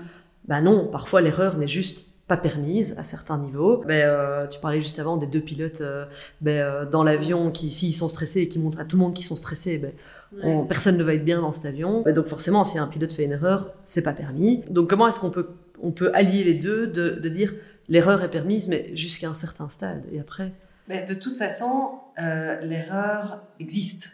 bah 0.48 0.60
non, 0.60 0.88
parfois 0.88 1.20
l'erreur 1.20 1.56
n'est 1.56 1.68
juste 1.68 2.06
pas 2.26 2.36
permise 2.36 2.98
à 2.98 3.04
certains 3.04 3.38
niveaux. 3.38 3.84
Mais, 3.86 4.02
euh, 4.02 4.40
tu 4.50 4.58
parlais 4.58 4.80
juste 4.80 4.98
avant 4.98 5.18
des 5.18 5.26
deux 5.26 5.40
pilotes 5.40 5.82
ben, 6.40 6.88
dans 6.90 7.04
l'avion 7.04 7.52
qui, 7.52 7.70
s'ils 7.70 7.94
sont 7.94 8.08
stressés 8.08 8.40
et 8.40 8.48
qui 8.48 8.58
montrent 8.58 8.80
à 8.80 8.84
tout 8.84 8.96
le 8.96 9.02
monde 9.02 9.14
qu'ils 9.14 9.26
sont 9.26 9.36
stressés, 9.36 9.78
ben, 9.78 10.66
personne 10.66 10.98
ne 10.98 11.04
va 11.04 11.14
être 11.14 11.24
bien 11.24 11.40
dans 11.40 11.52
cet 11.52 11.66
avion. 11.66 12.02
donc 12.12 12.26
forcément, 12.26 12.64
si 12.64 12.78
un 12.78 12.88
pilote 12.88 13.12
fait 13.12 13.24
une 13.24 13.32
erreur, 13.32 13.72
c'est 13.84 14.02
pas 14.02 14.14
permis. 14.14 14.64
Donc 14.68 14.90
comment 14.90 15.06
est-ce 15.06 15.20
qu'on 15.20 15.30
peut, 15.30 15.50
on 15.80 15.92
peut 15.92 16.10
allier 16.12 16.42
les 16.42 16.54
deux, 16.54 16.88
de, 16.88 17.10
de 17.10 17.28
dire 17.28 17.54
l'erreur 17.88 18.22
est 18.22 18.30
permise, 18.30 18.68
mais 18.68 18.94
jusqu'à 18.96 19.28
un 19.28 19.34
certain 19.34 19.68
stade. 19.68 20.04
Et 20.12 20.20
après 20.20 20.52
mais 20.88 21.04
De 21.04 21.14
toute 21.14 21.36
façon, 21.38 21.98
euh, 22.18 22.60
l'erreur 22.60 23.42
existe. 23.58 24.10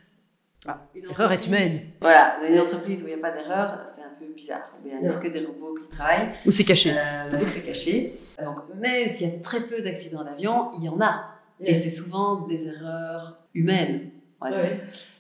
Ah, 0.67 0.87
l'erreur 0.95 1.33
est 1.33 1.47
humaine. 1.47 1.81
Voilà, 2.01 2.37
dans 2.41 2.47
une 2.47 2.61
entreprise 2.61 3.03
où 3.03 3.07
il 3.09 3.15
n'y 3.15 3.21
a 3.21 3.23
pas 3.23 3.33
d'erreur, 3.33 3.81
c'est 3.87 4.03
un 4.03 4.13
peu 4.19 4.27
bizarre. 4.33 4.71
Il 4.85 5.01
n'y 5.01 5.09
a 5.09 5.15
que 5.15 5.29
des 5.29 5.45
robots 5.45 5.75
qui 5.75 5.97
travaillent. 5.97 6.29
Ou 6.47 6.51
c'est 6.51 6.65
caché. 6.65 6.93
Euh, 6.93 7.41
ou 7.41 7.47
c'est 7.47 7.67
caché. 7.67 8.21
Donc, 8.43 8.57
même 8.77 9.09
s'il 9.09 9.29
y 9.29 9.35
a 9.35 9.41
très 9.41 9.63
peu 9.63 9.81
d'accidents 9.81 10.23
d'avion, 10.23 10.71
il 10.79 10.85
y 10.85 10.89
en 10.89 11.01
a. 11.01 11.35
Et 11.61 11.75
c'est 11.75 11.91
souvent 11.91 12.47
des 12.47 12.69
erreurs 12.69 13.39
humaines. 13.55 14.11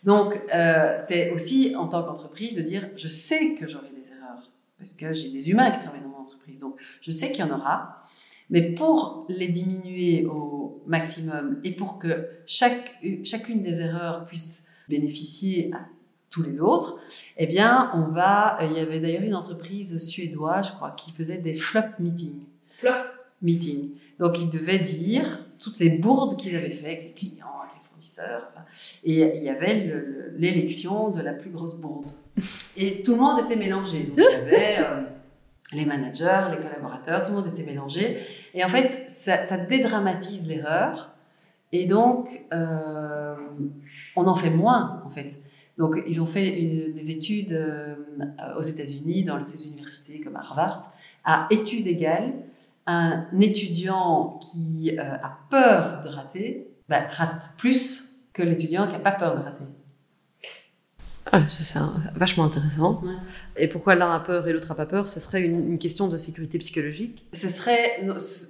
Donc, 0.04 0.40
euh, 0.54 0.97
c'est 0.97 1.30
aussi 1.30 1.75
en 1.76 1.88
tant 1.88 2.02
qu'entreprise 2.02 2.57
de 2.57 2.62
dire 2.62 2.88
je 2.97 3.09
sais 3.09 3.54
que 3.54 3.66
j'aurai 3.66 3.88
des 3.88 4.11
erreurs. 4.12 4.50
Parce 4.78 4.95
que 4.95 5.12
j'ai 5.12 5.30
des 5.30 5.50
humains 5.50 5.71
qui 5.71 5.83
travaillent 5.83 6.02
dans 6.02 6.09
mon 6.09 6.23
entreprise. 6.23 6.61
Donc, 6.61 6.76
je 7.02 7.11
sais 7.11 7.30
qu'il 7.30 7.45
y 7.45 7.49
en 7.49 7.54
aura. 7.54 8.00
Mais 8.50 8.62
pour 8.62 9.26
les 9.28 9.49
diminuer 9.49 10.26
au 10.26 10.83
maximum 10.87 11.61
et 11.62 11.73
pour 11.73 11.99
que 11.99 12.26
chaque, 12.47 13.00
chacune 13.25 13.62
des 13.62 13.80
erreurs 13.80 14.26
puisse 14.26 14.69
bénéficier 14.88 15.71
à 15.73 15.87
tous 16.30 16.42
les 16.42 16.61
autres, 16.61 16.99
eh 17.37 17.47
bien, 17.47 17.90
on 17.95 18.12
va. 18.12 18.59
Il 18.62 18.76
y 18.76 18.80
avait 18.80 19.00
d'ailleurs 19.00 19.23
une 19.23 19.35
entreprise 19.35 19.99
suédoise, 19.99 20.69
je 20.69 20.73
crois, 20.73 20.92
qui 20.92 21.12
faisait 21.12 21.38
des 21.38 21.54
flop 21.54 21.80
meetings. 21.99 22.42
Flop 22.78 22.92
meetings. 23.42 23.90
Donc, 24.19 24.38
ils 24.40 24.50
devaient 24.50 24.78
dire 24.78 25.45
toutes 25.59 25.78
les 25.78 25.90
bourdes 25.90 26.37
qu'ils 26.37 26.57
avaient 26.57 26.71
fait 26.71 26.87
avec 26.87 27.02
les 27.04 27.12
clients, 27.12 27.47
avec 27.62 27.76
les 27.76 27.88
fournisseurs. 27.88 28.52
Et 29.04 29.37
il 29.38 29.42
y 29.42 29.49
avait 29.49 30.33
l'élection 30.37 31.11
de 31.11 31.21
la 31.23 31.33
plus 31.33 31.50
grosse 31.50 31.75
bourde. 31.75 32.07
Et 32.76 33.02
tout 33.02 33.12
le 33.12 33.21
monde 33.21 33.45
était 33.45 33.57
mélangé. 33.57 34.04
Donc, 34.04 34.19
il 34.19 34.23
y 34.23 34.35
avait. 34.35 34.76
Euh, 34.78 35.02
les 35.73 35.85
managers, 35.85 36.42
les 36.50 36.57
collaborateurs, 36.57 37.23
tout 37.23 37.30
le 37.30 37.38
monde 37.38 37.49
était 37.49 37.62
mélangé. 37.62 38.19
Et 38.54 38.64
en 38.64 38.69
fait, 38.69 39.09
ça, 39.09 39.57
dédramatise 39.57 40.49
l'erreur. 40.49 41.11
Et 41.73 41.87
donc, 41.87 42.45
euh, 42.52 43.37
on 44.16 44.26
en 44.26 44.35
fait 44.35 44.50
moins, 44.50 45.02
en 45.07 45.11
fait. 45.11 45.40
Donc, 45.78 46.02
ils 46.07 46.21
ont 46.21 46.26
fait 46.26 46.50
des 46.95 47.11
études 47.11 47.52
euh, 47.52 47.95
aux 48.57 48.62
États-Unis, 48.62 49.25
dans 49.25 49.40
ces 49.40 49.66
universités 49.66 50.21
comme 50.21 50.37
Harvard, 50.37 50.92
à 51.25 51.47
études 51.50 51.87
égales. 51.87 52.35
Un 52.87 53.26
étudiant 53.38 54.40
qui 54.40 54.99
euh, 54.99 55.14
a 55.23 55.38
peur 55.49 56.02
de 56.02 56.09
rater 56.09 56.66
bah, 56.88 57.02
rate 57.11 57.50
plus 57.57 58.25
que 58.33 58.42
l'étudiant 58.42 58.87
qui 58.87 58.92
n'a 58.92 58.99
pas 58.99 59.12
peur 59.12 59.37
de 59.37 59.42
rater. 59.42 59.64
Ah, 61.33 61.49
ça 61.49 61.62
c'est 61.62 62.19
vachement 62.19 62.45
intéressant. 62.45 63.03
Et 63.57 63.69
pourquoi 63.69 63.95
l'un 63.95 64.12
a 64.12 64.21
peur 64.21 64.49
et 64.49 64.53
l'autre 64.53 64.71
a 64.73 64.75
pas 64.75 64.87
peur? 64.87 65.07
Ce 65.07 65.21
serait 65.21 65.43
une, 65.43 65.79
question 65.79 66.09
de 66.09 66.17
sécurité 66.17 66.59
psychologique 66.59 67.27
Ce 67.33 67.49
serait, 67.49 68.05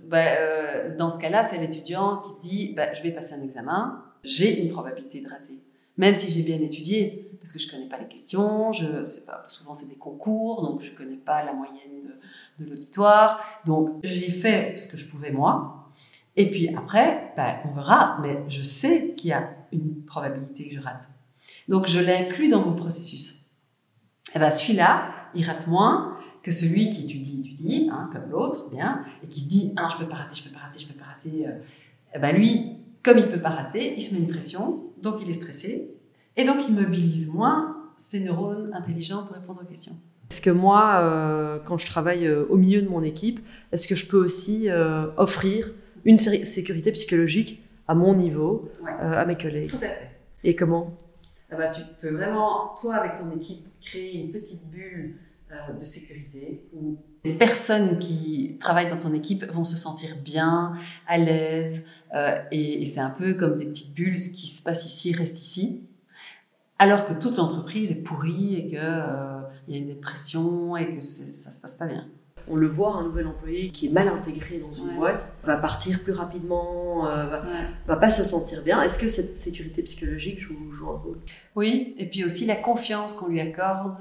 bah, 0.09 0.19
euh, 0.39 0.97
dans 0.97 1.11
ce 1.11 1.19
cas-là, 1.19 1.45
c'est 1.45 1.59
l'étudiant 1.59 2.19
qui 2.19 2.31
se 2.31 2.41
dit 2.41 2.75
bah, 2.75 2.93
je 2.95 3.03
vais 3.03 3.11
passer 3.11 3.35
un 3.35 3.43
examen, 3.43 4.03
j'ai 4.23 4.63
une 4.63 4.71
probabilité 4.71 5.21
de 5.21 5.29
rater. 5.29 5.59
Même 5.97 6.15
si 6.15 6.33
j'ai 6.33 6.43
bien 6.43 6.61
étudié, 6.65 7.31
parce 7.41 7.53
que 7.53 7.59
je 7.59 7.71
connais 7.71 7.89
pas 7.89 7.99
les 7.99 8.09
questions, 8.09 8.73
je, 8.73 8.87
pas, 9.27 9.45
souvent 9.49 9.75
c'est 9.75 9.89
des 9.89 9.99
concours, 9.99 10.63
donc 10.63 10.81
je 10.83 10.93
connais 10.93 11.17
pas 11.17 11.45
la 11.45 11.53
moyenne 11.53 11.75
de, 12.59 12.65
de 12.65 12.71
l'auditoire. 12.71 13.45
Donc 13.67 14.01
j'ai 14.03 14.31
fait 14.31 14.79
ce 14.79 14.91
que 14.91 14.97
je 14.97 15.05
pouvais 15.05 15.31
moi. 15.31 15.93
Et 16.37 16.51
puis 16.51 16.75
après, 16.75 17.33
bah, 17.37 17.57
on 17.67 17.75
verra, 17.75 18.19
mais 18.23 18.45
je 18.49 18.63
sais 18.63 19.15
qu'il 19.15 19.31
y 19.31 19.33
a 19.33 19.51
une 19.73 20.05
probabilité 20.05 20.69
que 20.69 20.77
je 20.77 20.81
rate. 20.81 21.09
Donc 21.69 21.87
je 21.87 22.01
l'inclus 22.01 22.49
dans 22.49 22.65
mon 22.65 22.75
processus. 22.75 23.33
Et 24.31 24.33
eh 24.37 24.39
ben 24.39 24.51
celui-là, 24.51 25.11
il 25.35 25.45
rate 25.45 25.67
moins 25.67 26.17
que 26.43 26.51
celui 26.51 26.91
qui 26.91 27.05
étudie, 27.05 27.41
étudie, 27.41 27.91
hein, 27.93 28.09
comme 28.13 28.31
l'autre, 28.31 28.71
bien, 28.71 29.05
et 29.23 29.27
qui 29.27 29.41
se 29.41 29.49
dit 29.49 29.75
ah 29.77 29.89
je 29.93 30.03
peux 30.03 30.09
pas 30.09 30.17
rater, 30.17 30.37
je 30.37 30.45
peux 30.45 30.55
pas 30.55 30.61
rater, 30.61 30.79
je 30.79 30.87
peux 30.87 30.99
pas 30.99 31.07
rater. 31.07 31.47
Euh. 31.47 31.59
Eh 32.15 32.19
ben 32.19 32.35
lui, 32.35 32.77
comme 33.03 33.19
il 33.19 33.29
peut 33.29 33.41
pas 33.41 33.51
rater, 33.51 33.95
il 33.97 34.03
se 34.03 34.15
met 34.15 34.21
une 34.21 34.29
pression, 34.29 34.85
donc 35.03 35.17
il 35.23 35.29
est 35.29 35.35
stressé, 35.35 35.91
et 36.37 36.45
donc 36.45 36.59
il 36.69 36.75
mobilise 36.75 37.29
moins 37.33 37.77
ses 37.99 38.21
neurones 38.21 38.71
intelligents 38.73 39.25
pour 39.27 39.37
répondre 39.37 39.61
aux 39.63 39.67
questions. 39.67 39.97
Est-ce 40.31 40.41
que 40.41 40.51
moi, 40.51 41.01
euh, 41.01 41.59
quand 41.65 41.77
je 41.77 41.87
travaille 41.87 42.27
euh, 42.27 42.45
au 42.51 42.57
milieu 42.57 42.83
de 42.83 42.89
mon 42.89 43.03
équipe, 43.03 43.41
est-ce 43.73 43.89
que 43.89 43.97
je 43.97 44.07
peux 44.07 44.17
aussi 44.17 44.69
offrir 45.17 45.73
une 46.05 46.17
sécurité 46.17 46.93
psychologique 46.93 47.63
à 47.89 47.95
mon 47.95 48.15
niveau, 48.15 48.71
à 49.01 49.27
mes 49.27 49.37
collègues? 49.37 49.71
Tout 49.71 49.77
à 49.77 49.89
fait. 49.89 50.11
Et 50.45 50.55
comment? 50.55 50.97
Bah, 51.57 51.69
tu 51.69 51.83
peux 52.01 52.11
vraiment, 52.11 52.75
toi 52.81 52.97
avec 52.97 53.19
ton 53.19 53.31
équipe, 53.37 53.67
créer 53.81 54.23
une 54.23 54.33
petite 54.33 54.69
bulle 54.71 55.17
euh, 55.53 55.73
de 55.73 55.81
sécurité 55.81 56.65
où 56.73 56.97
les 57.25 57.35
personnes 57.35 57.99
qui 57.99 58.57
travaillent 58.61 58.89
dans 58.89 58.99
ton 58.99 59.13
équipe 59.13 59.45
vont 59.53 59.65
se 59.65 59.77
sentir 59.77 60.17
bien, 60.25 60.75
à 61.07 61.19
l'aise, 61.19 61.87
euh, 62.15 62.39
et, 62.51 62.87
c'est 62.87 63.01
un 63.01 63.11
peu 63.11 63.35
comme 63.35 63.59
des 63.59 63.67
petites 63.67 63.95
bulles, 63.95 64.19
ce 64.19 64.31
qui 64.31 64.47
se 64.47 64.63
passe 64.63 64.87
ici 64.87 65.13
reste 65.13 65.43
ici. 65.43 65.87
Alors 66.79 67.07
que 67.07 67.13
toute 67.13 67.37
l'entreprise 67.37 67.91
est 67.91 68.03
pourrie 68.03 68.55
et 68.55 68.69
qu'il 68.69 68.79
euh, 68.79 69.41
y 69.69 69.75
a 69.75 69.79
une 69.79 69.89
dépression 69.89 70.77
et 70.77 70.95
que 70.95 71.01
ça 71.01 71.51
se 71.51 71.61
passe 71.61 71.75
pas 71.75 71.87
bien 71.87 72.09
on 72.51 72.57
le 72.57 72.67
voit, 72.67 72.97
un 72.97 73.05
nouvel 73.05 73.27
employé 73.27 73.71
qui 73.71 73.87
est 73.87 73.93
mal 73.93 74.09
intégré 74.09 74.59
dans 74.59 74.73
une 74.73 74.97
boîte 74.97 75.33
va 75.45 75.57
partir 75.57 76.03
plus 76.03 76.13
rapidement, 76.13 77.07
euh, 77.07 77.27
va, 77.27 77.45
va, 77.87 77.97
pas 77.97 78.11
se 78.11 78.25
sentir 78.25 78.63
bien. 78.63 78.83
Est-ce 78.83 78.99
que 78.99 79.09
cette 79.09 79.37
sécurité 79.37 79.83
psychologique 79.83 80.41
joue, 80.41 80.57
un 80.83 80.97
rôle? 80.97 81.19
Oui, 81.55 81.95
et 81.99 82.07
puis 82.07 82.25
aussi 82.25 82.47
la 82.47 82.57
confiance 82.57 83.13
qu'on 83.13 83.29
lui 83.29 83.41
accorde 83.41 83.95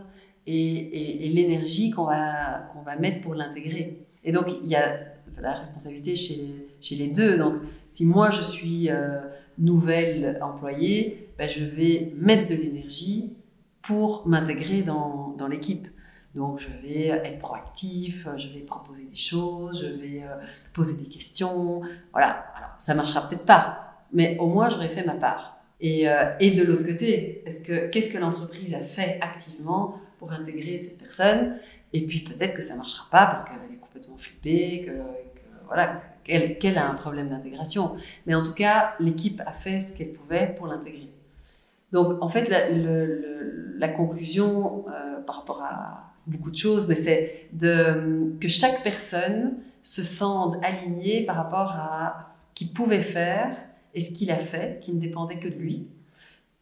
et, 0.47 1.29
l'énergie 1.33 1.91
qu'on 1.91 2.05
va, 2.05 2.69
qu'on 2.73 2.81
va 2.81 2.95
mettre 2.95 3.21
pour 3.21 3.35
l'intégrer. 3.35 4.05
Et 4.23 4.31
donc, 4.31 4.47
il 4.63 4.69
y 4.69 4.75
a 4.75 4.99
la 5.39 5.53
responsabilité 5.53 6.15
chez, 6.15 6.55
chez 6.81 6.95
les 6.95 7.07
deux. 7.07 7.37
Donc, 7.37 7.55
si 7.87 8.05
moi 8.05 8.29
je 8.29 8.41
suis 8.41 8.89
euh, 8.89 9.19
nouvelle 9.57 10.39
employée, 10.41 11.29
ben, 11.37 11.47
je 11.47 11.63
vais 11.63 12.13
mettre 12.17 12.47
de 12.49 12.55
l'énergie 12.55 13.33
pour 13.81 14.27
m'intégrer 14.27 14.81
dans, 14.81 15.35
dans 15.37 15.47
l'équipe. 15.47 15.87
Donc, 16.35 16.59
je 16.59 16.67
vais 16.87 17.07
être 17.07 17.39
proactif, 17.39 18.27
je 18.37 18.47
vais 18.49 18.59
proposer 18.59 19.05
des 19.05 19.15
choses, 19.15 19.81
je 19.81 20.01
vais 20.01 20.23
euh, 20.23 20.35
poser 20.73 21.03
des 21.03 21.09
questions. 21.09 21.81
Voilà. 22.11 22.45
Alors, 22.55 22.71
ça 22.77 22.93
marchera 22.93 23.27
peut-être 23.27 23.45
pas, 23.45 24.03
mais 24.13 24.37
au 24.39 24.47
moins, 24.47 24.69
j'aurais 24.69 24.89
fait 24.89 25.03
ma 25.03 25.15
part. 25.15 25.57
Et, 25.81 26.09
euh, 26.09 26.31
et 26.39 26.51
de 26.51 26.63
l'autre 26.63 26.85
côté, 26.85 27.41
est-ce 27.45 27.63
que, 27.63 27.87
qu'est-ce 27.87 28.13
que 28.13 28.17
l'entreprise 28.17 28.73
a 28.73 28.81
fait 28.81 29.17
activement 29.21 29.99
pour 30.19 30.31
intégrer 30.31 30.77
cette 30.77 30.99
personne? 30.99 31.57
Et 31.93 32.05
puis, 32.05 32.19
peut-être 32.19 32.53
que 32.53 32.61
ça 32.61 32.75
marchera 32.75 33.07
pas 33.09 33.25
parce 33.25 33.43
qu'elle 33.43 33.57
est 33.73 33.79
complètement 33.79 34.17
flippée, 34.17 34.85
que, 34.85 34.91
voilà, 35.65 35.99
qu'elle, 36.23 36.77
a 36.77 36.89
un 36.89 36.95
problème 36.95 37.29
d'intégration. 37.29 37.95
Mais 38.25 38.35
en 38.35 38.43
tout 38.43 38.53
cas, 38.53 38.95
l'équipe 38.99 39.41
a 39.45 39.53
fait 39.53 39.79
ce 39.79 39.97
qu'elle 39.97 40.13
pouvait 40.13 40.53
pour 40.57 40.67
l'intégrer. 40.67 41.09
Donc, 41.91 42.21
en 42.21 42.29
fait, 42.29 42.49
la, 42.49 43.87
conclusion 43.89 44.85
euh, 44.89 45.21
par 45.21 45.37
rapport 45.37 45.63
à, 45.63 46.13
beaucoup 46.27 46.51
de 46.51 46.57
choses, 46.57 46.87
mais 46.87 46.95
c'est 46.95 47.49
de, 47.53 48.33
que 48.39 48.47
chaque 48.47 48.83
personne 48.83 49.57
se 49.81 50.03
sente 50.03 50.57
alignée 50.63 51.25
par 51.25 51.35
rapport 51.35 51.71
à 51.71 52.19
ce 52.21 52.53
qu'il 52.53 52.73
pouvait 52.73 53.01
faire 53.01 53.57
et 53.93 54.01
ce 54.01 54.11
qu'il 54.11 54.29
a 54.31 54.37
fait, 54.37 54.79
qui 54.81 54.93
ne 54.93 54.99
dépendait 54.99 55.39
que 55.39 55.47
de 55.47 55.55
lui, 55.55 55.87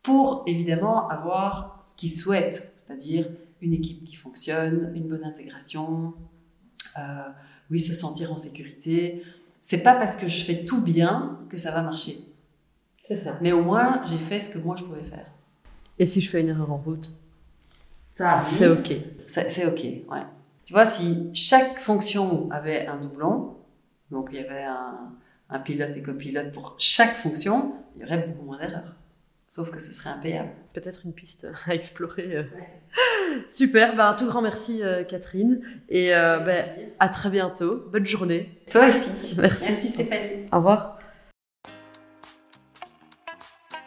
pour 0.02 0.44
évidemment 0.48 1.10
avoir 1.10 1.78
ce 1.82 1.96
qu'il 1.96 2.12
souhaite, 2.12 2.74
c'est-à-dire 2.78 3.28
une 3.62 3.74
équipe 3.74 4.06
qui 4.06 4.16
fonctionne, 4.16 4.92
une 4.96 5.08
bonne 5.08 5.24
intégration, 5.24 6.14
euh, 6.98 7.02
oui, 7.70 7.80
se 7.80 7.94
sentir 7.94 8.32
en 8.32 8.38
sécurité. 8.38 9.24
C'est 9.62 9.84
pas 9.84 9.96
parce 9.96 10.16
que 10.16 10.28
je 10.28 10.44
fais 10.44 10.64
tout 10.64 10.82
bien 10.82 11.40
que 11.50 11.58
ça 11.58 11.72
va 11.72 11.82
marcher. 11.82 12.18
C'est 13.04 13.18
ça. 13.18 13.38
Mais 13.42 13.52
au 13.52 13.62
moins, 13.62 14.02
j'ai 14.06 14.18
fait 14.18 14.40
ce 14.40 14.54
que 14.54 14.60
moi 14.60 14.76
je 14.78 14.84
pouvais 14.84 15.04
faire. 15.04 15.28
Et 16.00 16.06
si 16.06 16.22
je 16.22 16.30
fais 16.30 16.42
une 16.42 16.50
erreur 16.50 16.72
en 16.72 16.78
route? 16.78 17.12
Ça, 18.18 18.42
c'est 18.42 18.68
ok. 18.68 18.94
C'est 19.28 19.68
OK, 19.68 19.84
ouais. 19.84 20.24
Tu 20.66 20.74
vois, 20.74 20.88
si 20.88 21.30
chaque 21.36 21.78
fonction 21.78 22.50
avait 22.50 22.88
un 22.88 22.98
doublon, 22.98 23.58
donc 24.10 24.30
il 24.32 24.40
y 24.40 24.44
avait 24.44 24.64
un, 24.64 25.60
pilote 25.60 25.96
et 25.96 26.02
copilote 26.02 26.52
pour 26.52 26.76
chaque 26.80 27.14
fonction, 27.14 27.76
il 27.96 28.02
y 28.02 28.06
aurait 28.06 28.18
beaucoup 28.18 28.46
moins 28.46 28.58
d'erreurs. 28.58 28.96
Sauf 29.50 29.70
que 29.70 29.80
ce 29.80 29.94
serait 29.94 30.10
impayable. 30.10 30.50
Peut-être 30.74 31.02
une 31.06 31.14
piste 31.14 31.48
à 31.68 31.76
explorer. 31.76 32.48
Super, 33.50 33.96
bah, 33.96 34.10
un 34.10 34.16
tout 34.16 34.26
grand 34.26 34.42
merci 34.42 34.82
Catherine. 35.08 35.62
Et 35.88 36.10
bah, 36.10 36.64
à 37.00 37.10
très 37.10 37.30
bientôt. 37.30 37.86
Bonne 37.92 38.06
journée. 38.06 38.50
Toi 38.72 38.88
aussi. 38.88 39.36
Merci. 39.40 39.64
Merci 39.64 39.88
Stéphanie. 39.90 40.48
Au 40.52 40.58
revoir. 40.58 40.97